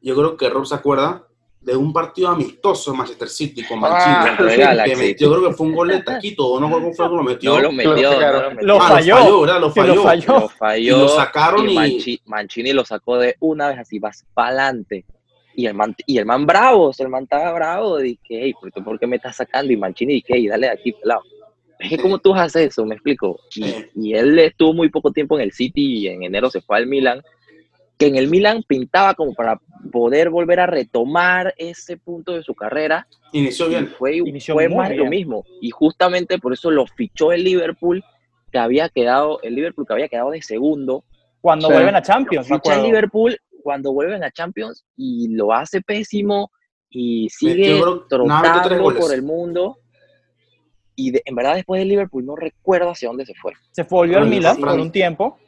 [0.00, 1.27] yo creo que Rob se acuerda,
[1.60, 5.14] de un partido amistoso en Manchester City con ah, Mancini.
[5.18, 7.54] yo creo que fue un gol de taquito, no creo que fue lo metió.
[7.54, 7.94] No lo metió,
[8.62, 9.44] lo, ah, falló.
[9.44, 10.40] Lo falló, lo falló.
[10.40, 10.96] Lo falló.
[10.96, 15.04] Y lo sacaron y, Mancini, lo sacó de una vez así, vas para adelante.
[15.54, 19.06] Y el, man, y el man bravo, el man estaba bravo, dije, hey, ¿por qué
[19.08, 19.72] me estás sacando?
[19.72, 21.22] Y Mancini dije, hey, dale de aquí, pelado.
[21.80, 23.40] Es que cómo tú haces eso, me explico.
[23.56, 26.76] Y, y, él estuvo muy poco tiempo en el City y en enero se fue
[26.76, 27.22] al Milan
[27.98, 32.54] que en el Milan pintaba como para poder volver a retomar ese punto de su
[32.54, 33.08] carrera.
[33.32, 33.88] Inició bien.
[33.88, 35.44] fue, fue más lo mismo.
[35.60, 38.04] Y justamente por eso lo fichó el Liverpool,
[38.52, 41.04] que había quedado, el Liverpool que había quedado de segundo.
[41.40, 42.46] Cuando vuelven a Champions.
[42.46, 46.52] Ficha el Liverpool cuando vuelven a Champions y lo hace pésimo
[46.88, 49.78] y sigue trotando por el mundo.
[50.94, 53.52] Y en verdad después del Liverpool no recuerdo hacia dónde se fue.
[53.72, 55.38] Se volvió al Milan por un tiempo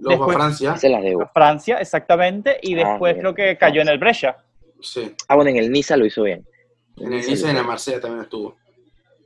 [0.00, 0.76] Luego a Francia.
[0.76, 1.28] Se la debo.
[1.32, 2.58] Francia, exactamente.
[2.62, 4.36] Y ah, después creo que cayó en el Brescia.
[4.80, 5.14] Sí.
[5.28, 6.46] Ah, bueno, en el Niza lo hizo bien.
[6.96, 8.56] En el Niza y en el Marsella también estuvo.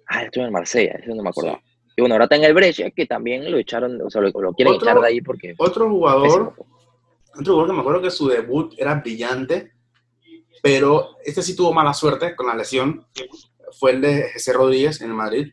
[0.06, 1.60] Ah, estuvo en el Marsella, eso no me acordaba.
[1.96, 4.74] Y bueno, ahora está en el Brescia, que también lo echaron, o sea, lo, quieren
[4.74, 5.54] echar de ahí porque...
[5.58, 6.54] Otro jugador,
[7.38, 9.72] otro jugador que me acuerdo que su debut era brillante,
[10.62, 13.06] pero este sí tuvo mala suerte con la lesión,
[13.78, 15.52] fue el de José Rodríguez en el Madrid.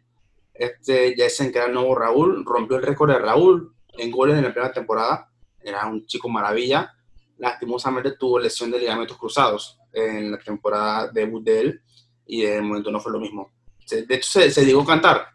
[0.53, 4.11] Este ya es en que era el nuevo Raúl, rompió el récord de Raúl, en
[4.11, 5.29] goles en la primera temporada.
[5.61, 6.93] Era un chico maravilla.
[7.37, 11.81] Lastimosamente tuvo lesión de ligamentos cruzados en la temporada debut de él
[12.25, 13.51] y de momento no fue lo mismo.
[13.89, 15.27] De hecho, se, se llegó a cantar.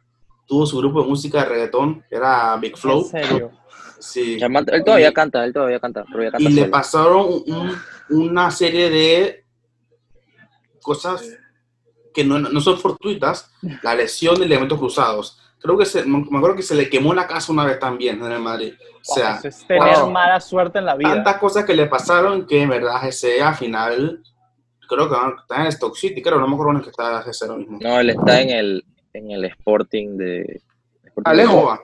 [0.47, 3.01] Tuvo su grupo de música de reggaetón, que era Big Flow.
[3.01, 3.51] ¿En serio?
[3.99, 4.39] Sí.
[4.41, 6.05] Él todavía canta, él todavía canta.
[6.39, 7.43] y le pasaron
[8.11, 9.45] una serie de
[10.83, 11.39] cosas
[12.13, 13.51] que no, no, son fortuitas,
[13.83, 17.27] la lesión de ligamentos cruzados, creo que se, me acuerdo que se le quemó la
[17.27, 18.75] casa una vez también en el Madrid.
[19.09, 21.15] O sea, es tener mala suerte en la vida.
[21.15, 24.23] Tantas cosas que le pasaron que en verdad ese al final,
[24.87, 27.47] creo que está en Stock City, creo, no me acuerdo en el que está ese
[27.47, 27.79] ahora mismo.
[27.81, 30.61] No, él está en el, en el Sporting de...
[31.25, 31.79] Alejo,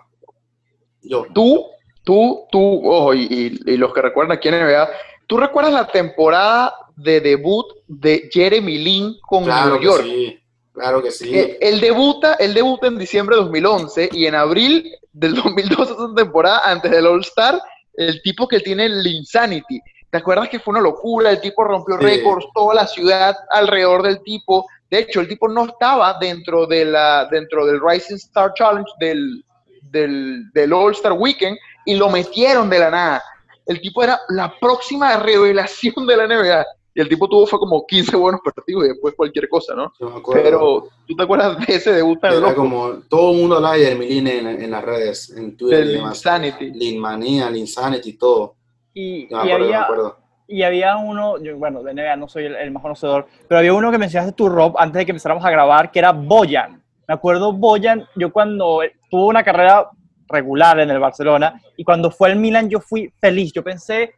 [1.00, 1.24] yo.
[1.32, 1.64] Tú,
[2.04, 4.90] tú, tú, ojo, y, y, los que recuerdan aquí en NBA,
[5.26, 10.02] ¿tú recuerdas la temporada de debut de Jeremy Lin con New York?
[10.04, 10.38] Sí.
[10.72, 11.34] Claro que sí.
[11.36, 16.14] Eh, él, debuta, él debuta en diciembre de 2011 y en abril del 2012, esa
[16.14, 17.60] temporada, antes del All-Star,
[17.94, 19.80] el tipo que tiene el Insanity.
[20.10, 21.30] ¿Te acuerdas que fue una locura?
[21.30, 24.66] El tipo rompió récords, toda la ciudad alrededor del tipo.
[24.90, 29.44] De hecho, el tipo no estaba dentro, de la, dentro del Rising Star Challenge del,
[29.82, 33.22] del, del All-Star Weekend y lo metieron de la nada.
[33.66, 36.66] el tipo era la próxima revelación de la NBA.
[37.00, 39.90] Y el tipo tuvo fue como 15 buenos partidos y después cualquier cosa, ¿no?
[40.34, 44.26] Pero, ¿tú te acuerdas de ese debut Era como, todo el mundo hablaba de Hermilín
[44.26, 46.70] en, en, las redes, en Twitter Del Insanity.
[46.72, 48.56] Linmanía, Linsanity, todo.
[48.92, 50.18] Y, No me y acuerdo, me había, acuerdo.
[50.46, 53.72] y había uno, yo, bueno, de NBA no soy el, el más conocedor, pero había
[53.72, 56.82] uno que mencionaste tú, Rob, antes de que empezáramos a grabar, que era Boyan.
[57.08, 59.88] Me acuerdo Boyan, yo cuando tuvo una carrera
[60.28, 63.52] regular en el Barcelona y cuando fue al Milan yo fui feliz.
[63.54, 64.12] Yo pensé,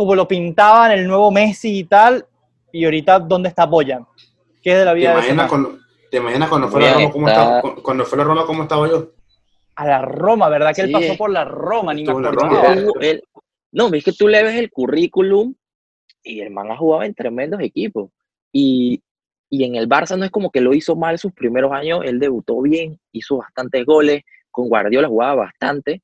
[0.00, 2.24] como lo pintaban el nuevo Messi y tal,
[2.72, 4.06] y ahorita, ¿dónde está Boyan?
[4.62, 5.62] ¿Qué es de la ¿Te vida de ese imaginas, man?
[5.62, 5.78] cuando,
[6.10, 9.10] ¿Te imaginas cuando fue la Roma cómo está- cuando fue la Roma cómo estaba yo?
[9.74, 10.74] A la Roma, ¿verdad?
[10.74, 10.92] Que él Sí.
[10.94, 12.12] pasó por la Roma, ni me
[13.02, 13.22] él-
[13.72, 15.54] no, es que tú le ves el currículum
[16.22, 18.10] y el man ha jugado en tremendos equipos.
[18.50, 19.02] Y,
[19.50, 22.18] y en el Barça no es como que lo hizo mal sus primeros años, él
[22.18, 26.00] debutó bien, hizo bastantes goles, con Guardiola jugaba bastante,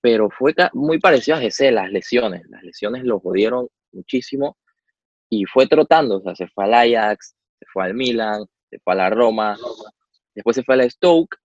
[0.00, 2.42] pero fue muy parecido a Jesse, las lesiones.
[2.48, 4.56] Las lesiones lo jodieron muchísimo
[5.28, 8.94] y fue trotando, o sea, se fue al Ajax, se fue al Milan, se fue
[8.94, 9.56] a la Roma,
[10.34, 11.36] después se fue al Stoke,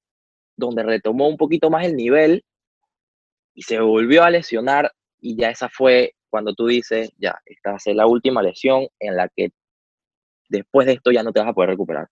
[0.55, 2.43] donde retomó un poquito más el nivel
[3.53, 7.75] y se volvió a lesionar y ya esa fue cuando tú dices, ya, esta va
[7.77, 9.51] a ser la última lesión en la que
[10.49, 12.07] después de esto ya no te vas a poder recuperar.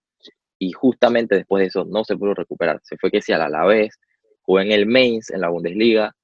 [0.59, 2.79] Y justamente después de eso no se pudo recuperar.
[2.83, 3.99] Se fue que sí al Alavés,
[4.43, 6.15] jugó en el Mainz, en la Bundesliga,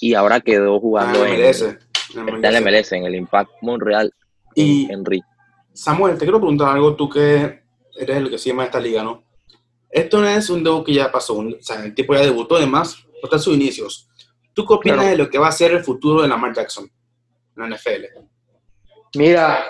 [0.00, 1.62] y ahora quedó jugando Ah, en, MLS.
[1.62, 1.78] está
[2.20, 4.12] en la MLS, en el Impact Montreal,
[4.54, 5.22] Y- en Henry.
[5.72, 7.62] Samuel, te quiero preguntar algo, tú que
[7.96, 9.24] eres el que se llama esta liga, ¿no?
[9.90, 12.56] Esto no es un debut que ya pasó, un- o sea, el tipo ya debutó
[12.56, 12.96] además,
[13.30, 14.08] en sus inicios.
[14.52, 15.10] ¿Tú qué opinas Claro.
[15.10, 16.84] de lo que va a ser el futuro de Lamar Jackson
[17.56, 18.04] en la NFL?
[19.16, 19.64] Mira,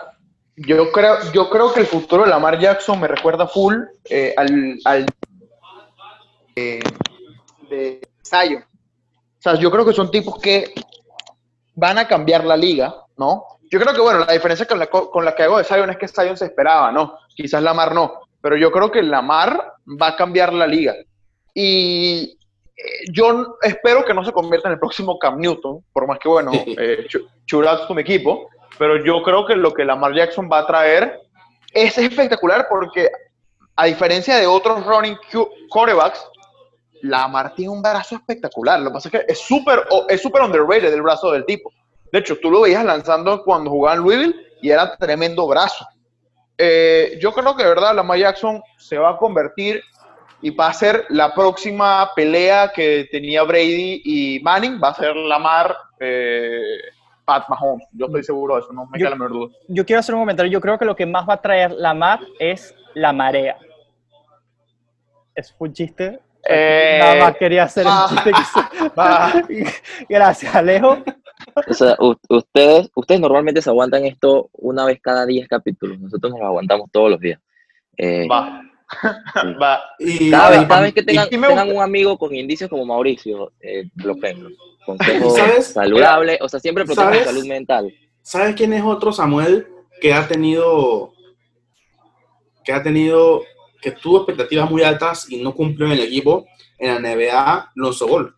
[0.57, 3.75] yo creo, yo creo que el futuro de Lamar Jackson me recuerda full
[4.11, 5.07] eh, al, al
[6.57, 6.81] eh,
[7.71, 8.65] de Zion.
[9.47, 10.73] O sea, yo creo que son tipos que
[11.75, 13.45] van a cambiar la liga, ¿no?
[13.71, 15.91] Yo creo que, bueno, la diferencia con la, co- con la que hago de Zion
[15.91, 17.19] es que Zion se esperaba, ¿no?
[17.35, 20.95] Quizás Lamar no, pero yo creo que Lamar va a cambiar la liga.
[21.53, 22.39] Y
[22.77, 26.29] eh, yo espero que no se convierta en el próximo Cam Newton, por más que,
[26.29, 30.49] bueno, eh, chu- chulazo con mi equipo, pero yo creo que lo que Lamar Jackson
[30.51, 31.21] va a traer
[31.73, 33.11] es espectacular porque,
[33.77, 35.17] a diferencia de otros running
[35.69, 36.25] quarterbacks,
[37.05, 38.81] Lamar tiene un brazo espectacular.
[38.81, 41.71] Lo que pasa es que es súper es súper underrated el brazo del tipo.
[42.11, 45.87] De hecho, tú lo veías lanzando cuando jugaba en Louisville y era tremendo brazo.
[46.57, 49.83] Eh, yo creo que de verdad Lamar Jackson se va a convertir
[50.41, 55.15] y va a ser la próxima pelea que tenía Brady y Manning, va a ser
[55.17, 56.61] Lamar eh,
[57.25, 57.87] Pat Mahomes.
[57.93, 59.57] Yo estoy seguro de eso, no me queda la menor duda.
[59.69, 60.51] Yo quiero hacer un comentario.
[60.51, 63.59] Yo creo que lo que más va a traer la mar es la marea.
[65.35, 66.21] Es un chiste.
[66.49, 69.71] Eh, Nada más quería hacer el chiste.
[70.09, 70.99] Gracias, Alejo.
[71.69, 71.97] O sea,
[72.29, 75.99] ustedes, ustedes normalmente se aguantan esto una vez cada 10 capítulos.
[75.99, 77.41] Nosotros nos lo aguantamos todos los días.
[77.97, 78.63] Eh, Va.
[79.61, 79.83] Va.
[79.99, 81.29] Y, cada, vez, y- cada vez que tengan,
[81.71, 84.51] un amigo con indicios como Mauricio, eh, bloqueenlo.
[84.85, 85.67] Consejo ¿Sabes?
[85.69, 87.93] saludable, o sea, siempre protejan su salud mental.
[88.23, 89.67] ¿Sabes quién es otro Samuel
[90.01, 91.13] que ha tenido,
[92.65, 93.43] que ha tenido,
[93.85, 96.47] que tuvo expectativas muy altas y no cumplió en el equipo
[96.79, 98.35] en la NBA, Lonzo Ball?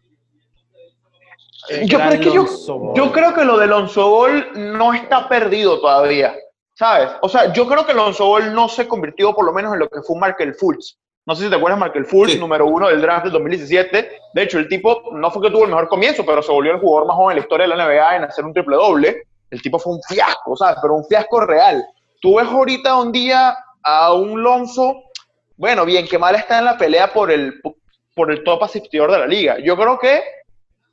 [1.84, 2.46] Yo, pero es que yo,
[2.94, 6.34] yo creo que lo de Lonzo Ball no está perdido todavía,
[6.74, 7.10] ¿sabes?
[7.22, 9.88] O sea, yo creo que Lonzo Ball no se convirtió por lo menos en lo
[9.88, 10.98] que fue Markel Fultz.
[11.24, 12.38] No sé si te acuerdas, Markel Fultz, Sí.
[12.38, 14.10] número uno del draft del 2017.
[14.34, 16.78] De hecho, el tipo no fue que tuvo el mejor comienzo, pero se volvió el
[16.80, 19.22] jugador más joven en la historia de la NBA en hacer un triple doble.
[19.50, 20.76] El tipo fue un fiasco, ¿sabes?
[20.80, 21.84] Pero un fiasco real.
[22.20, 25.02] Tú ves ahorita un día a un Lonzo,
[25.56, 27.60] bueno, bien, que mal está en la pelea por el,
[28.14, 29.58] por el top asistidor de la liga.
[29.58, 30.22] Yo creo que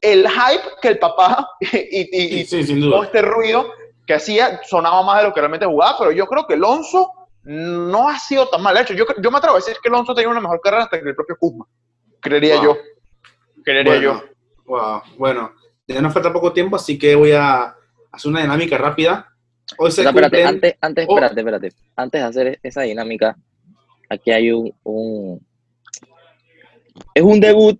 [0.02, 3.72] el hype que el papá y, y- y Sí, sí, sin todo este ruido
[4.06, 7.10] que hacía sonaba más de lo que realmente jugaba, pero yo creo que Alonso
[7.44, 8.94] no ha sido tan mal hecho.
[8.94, 11.16] Yo, yo me atrevo a decir que Alonso tenía una mejor carrera hasta que el
[11.16, 11.66] propio Kuzma.
[12.22, 12.64] Creería Wow.
[12.64, 12.78] yo.
[13.64, 14.24] Creería yo.
[14.66, 15.02] Bueno, wow.
[15.18, 15.54] bueno,
[15.88, 17.76] ya nos falta poco tiempo, así que voy a
[18.12, 19.30] hacer una dinámica rápida.
[19.78, 21.16] Hoy se espérate, cumplen- antes, antes, Oh.
[21.18, 21.70] espérate, espérate.
[21.96, 23.36] Antes de hacer esa dinámica,
[24.14, 25.46] aquí hay un, un-
[27.16, 27.78] Es un debut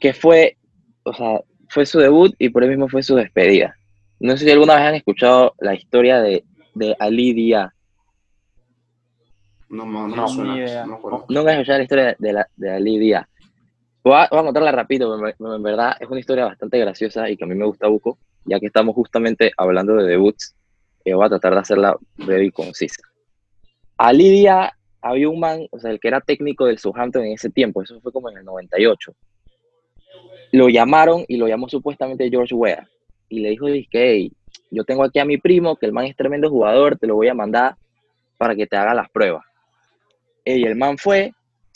[0.00, 0.56] que fue,
[1.04, 3.74] o sea, fue su debut y por eso mismo fue su despedida.
[4.20, 6.44] No sé si alguna vez han escuchado la historia de,
[6.74, 7.72] de Ali Dia.
[9.68, 10.86] No, no, no, No, suena, ni idea.
[10.86, 11.00] no.
[11.28, 13.28] Nunca han escuchado la historia de, la, de Ali Dia.
[14.04, 17.44] Voy a, voy a contarla rápido, en, verdad es una historia bastante graciosa y que
[17.44, 20.54] a mí me gusta buco, ya que estamos justamente hablando de debuts,
[21.04, 23.02] eh, voy a tratar de hacerla breve y concisa.
[23.98, 24.72] A Lidia
[25.08, 28.00] había un man, o sea, el que era técnico del Southampton en ese tiempo, eso
[28.00, 29.14] fue como en el 98.
[30.52, 32.88] Lo llamaron y lo llamó supuestamente George Weah.
[33.28, 34.30] y le dijo, que
[34.70, 37.28] yo tengo aquí a mi primo, que el man es tremendo jugador, te lo voy
[37.28, 37.76] a mandar
[38.38, 39.44] para que te haga las pruebas.
[40.44, 41.32] Y el man fue,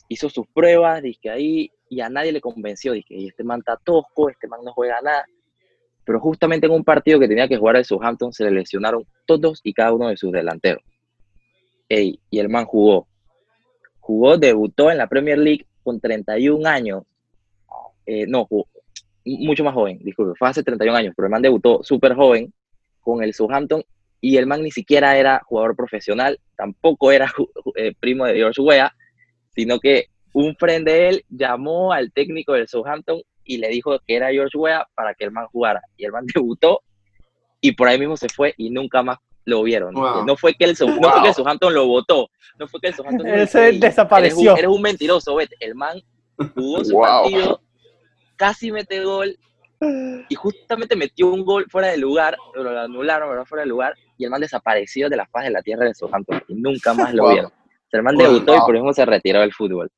[0.08, 4.28] hizo sus pruebas, dije ahí, y a nadie le convenció, dije, este man está tosco,
[4.28, 5.24] este man no juega nada.
[6.04, 9.60] Pero justamente en un partido que tenía que jugar el Southampton se le lesionaron todos
[9.64, 10.82] y cada uno de sus delanteros.
[11.88, 13.09] y el man jugó.
[14.10, 17.04] Jugó, debutó en la Premier League con 31 años.
[18.04, 18.48] Eh, no,
[19.24, 22.52] mucho más joven, disculpe, fue hace 31 años, pero el man debutó súper joven
[23.02, 23.84] con el Southampton
[24.20, 27.32] y el man ni siquiera era jugador profesional, tampoco era
[27.76, 28.92] eh, primo de George Weah,
[29.54, 34.16] sino que un friend de él llamó al técnico del Southampton y le dijo que
[34.16, 35.82] era George Weah para que el man jugara.
[35.96, 36.80] Y el man debutó
[37.60, 39.94] y por ahí mismo se fue y nunca más lo vieron.
[39.94, 44.56] No, fue que el, Southampton lo votó, no fue que el Southampton Él se desapareció.
[44.56, 45.50] Eres un, mentiroso, Bet.
[45.60, 46.00] El man
[46.54, 47.60] jugó su partido
[48.40, 49.36] casi mete gol
[50.28, 53.94] y justamente metió un gol fuera de lugar, pero lo anularon, pero fuera de lugar,
[54.16, 57.12] y el man desapareció de la faz de la tierra de Southampton y nunca más
[57.12, 57.52] lo vieron.
[57.92, 59.90] el man debutó y por eso se retiró del fútbol.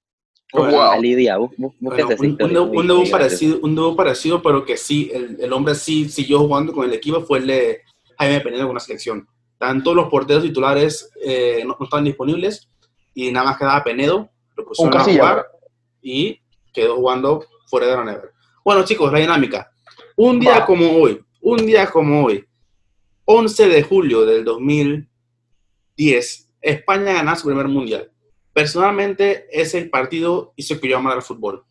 [0.52, 1.00] Wow.
[1.00, 6.74] Lidia, un, debut parecido, un parecido, pero que sí, el, el, hombre sí siguió jugando
[6.74, 7.81] con el equipo, fue el de
[8.18, 9.29] Jaime Penedo con la selección.
[9.59, 12.68] Tanto los porteros titulares eh, no, estaban disponibles
[13.14, 15.46] y nada más quedaba Penedo, lo pusieron a jugar
[16.01, 16.40] y
[16.72, 18.33] quedó jugando fuera de la Never.
[18.64, 19.70] Bueno, chicos, la dinámica.
[20.16, 22.44] Un día como hoy, un día como hoy,
[23.25, 28.11] 11 de julio del 2010, España gana su primer mundial.
[28.53, 31.64] Personalmente, ese partido hizo que yo amara el fútbol.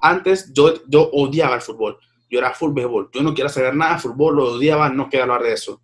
[0.00, 1.98] Antes yo, yo odiaba el fútbol.
[2.30, 3.10] Yo era full béisbol.
[3.12, 5.80] Yo no quería saber nada de fútbol, lo odiaba, no quiero hablar de eso.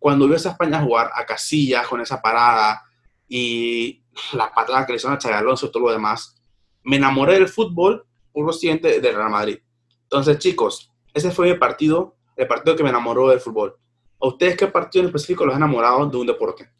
[0.00, 2.82] Cuando vi a España jugar a Casillas con esa parada
[3.28, 6.34] y la patada que le hicieron a Alonso y todo lo demás,
[6.82, 9.58] me enamoré del fútbol un siguiente del Real Madrid.
[10.04, 13.76] Entonces, chicos, ese fue mi partido, el partido que me enamoró del fútbol.
[14.20, 16.70] ¿A ustedes qué partido en específico los ha enamorado de un deporte?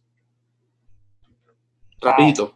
[2.01, 2.55] Rapidito.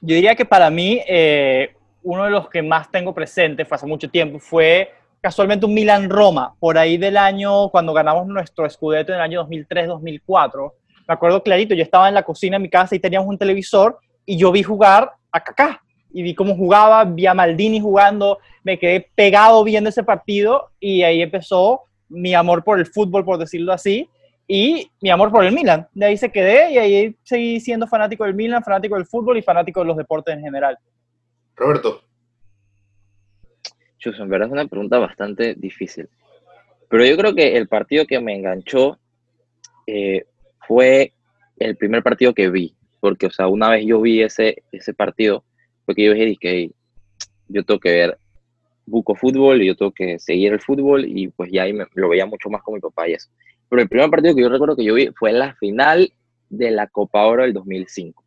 [0.00, 3.86] Yo diría que para mí, eh, uno de los que más tengo presente, fue hace
[3.86, 9.16] mucho tiempo, fue casualmente un Milan-Roma, por ahí del año, cuando ganamos nuestro escudeto en
[9.16, 10.72] el año 2003-2004.
[11.06, 13.98] Me acuerdo clarito, yo estaba en la cocina de mi casa y teníamos un televisor
[14.24, 18.78] y yo vi jugar a Kaká y vi cómo jugaba, vi a Maldini jugando, me
[18.78, 23.72] quedé pegado viendo ese partido y ahí empezó mi amor por el fútbol, por decirlo
[23.72, 24.08] así,
[24.48, 25.86] y mi amor por el Milan.
[25.92, 29.42] De ahí se quedé y ahí seguí siendo fanático del Milan, fanático del fútbol y
[29.42, 30.76] fanático de los deportes en general.
[31.54, 32.02] Roberto.
[34.00, 36.08] Chus, en verdad es una pregunta bastante difícil.
[36.88, 38.98] Pero yo creo que el partido que me enganchó
[39.86, 40.24] eh,
[40.66, 41.12] fue
[41.58, 42.74] el primer partido que vi.
[42.98, 45.44] Porque, o sea, una vez yo vi ese, ese partido,
[45.86, 46.70] porque yo dije que
[47.48, 48.18] yo tengo que ver
[48.86, 52.08] buco fútbol y yo tengo que seguir el fútbol y pues ya ahí me, lo
[52.08, 53.30] veía mucho más con mi papá y eso.
[53.68, 56.12] Pero el primer partido que yo recuerdo que yo vi fue la final
[56.48, 58.24] de la Copa Oro del 2005,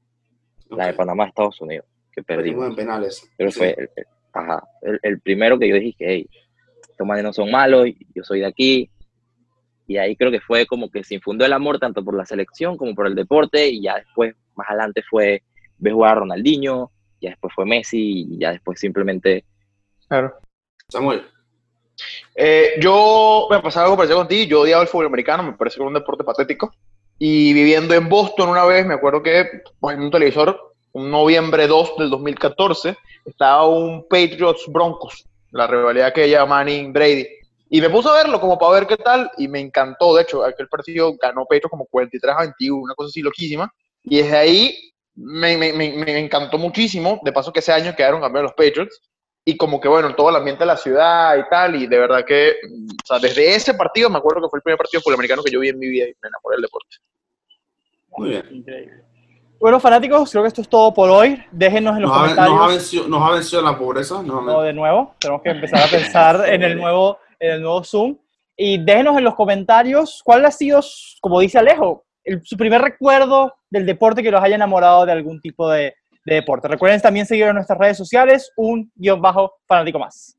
[0.70, 2.70] la de Panamá-Estados Unidos, que perdimos.
[2.70, 3.30] en penales.
[3.38, 3.90] Pero fue el,
[4.34, 4.64] ajá,
[5.02, 6.30] el, primero que yo dije que, hey,
[6.90, 8.90] estos manes no son malos, yo soy de aquí.
[9.86, 12.78] Y ahí creo que fue como que se infundó el amor tanto por la selección
[12.78, 15.44] como por el deporte y ya después, más adelante fue
[15.78, 19.46] ver jugar a Ronaldinho, ya después fue Messi y ya después simplemente...
[20.08, 20.34] Claro.
[20.90, 21.24] Samuel.
[22.36, 25.82] Eh, yo me pasaba algo parecido contigo, yo odiaba el fútbol americano, me parece que
[25.82, 26.74] era un deporte patético.
[27.20, 31.68] Y viviendo en Boston una vez, me acuerdo que pues, en un televisor, un noviembre
[31.68, 37.28] 2 del 2014, estaba un Patriots Broncos, la rivalidad que llama Manning Brady.
[37.70, 40.16] Y me puse a verlo como para ver qué tal y me encantó.
[40.16, 43.74] De hecho, aquel partido ganó Patriots como 43 a 21, una cosa así loquísima.
[44.04, 47.20] Y desde ahí me, me, me, encantó muchísimo.
[47.24, 49.02] De paso que ese año quedaron campeones los Patriots.
[49.44, 51.76] Y como que, bueno, todo el ambiente de la ciudad y tal.
[51.76, 52.58] Y de verdad que,
[53.04, 55.60] o sea, desde ese partido me acuerdo que fue el primer partido americano que yo
[55.60, 56.98] vi en mi vida y me enamoré del deporte.
[58.18, 59.04] Muy bien.
[59.64, 61.42] Bueno, fanáticos, creo que esto es todo por hoy.
[61.50, 62.54] Déjenos en los comentarios.
[63.08, 64.22] Nos, ha vencido, la pobreza.
[64.22, 68.18] No, de nuevo, tenemos que empezar a pensar en, el nuevo, el nuevo Zoom.
[68.58, 70.82] Y déjenos en los comentarios cuál ha sido,
[71.22, 72.04] como dice Alejo,
[72.44, 75.96] su primer recuerdo del deporte que los haya enamorado de algún tipo de,
[76.26, 76.68] deporte.
[76.68, 80.36] Recuerden también seguir en nuestras redes sociales, un guion bajo fanático más.